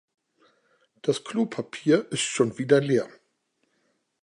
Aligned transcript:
Das 1.03 1.23
Klopapier 1.23 2.11
ist 2.11 2.21
schon 2.21 2.57
wieder 2.57 2.81
leer. 2.81 3.07